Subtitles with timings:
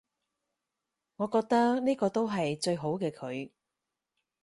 [1.17, 3.51] 我覺得呢個都係最好嘅佢